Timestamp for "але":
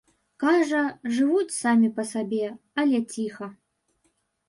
2.85-3.07